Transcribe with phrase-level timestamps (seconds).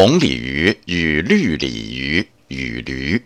[0.00, 3.16] 红鲤鱼与绿鲤鱼与驴。